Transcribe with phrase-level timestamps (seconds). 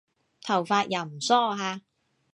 [0.41, 1.81] 頭髮又唔梳下